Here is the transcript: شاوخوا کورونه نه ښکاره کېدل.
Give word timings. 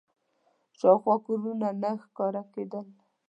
شاوخوا 0.79 1.15
کورونه 1.25 1.67
نه 1.81 1.91
ښکاره 2.03 2.43
کېدل. 2.53 2.87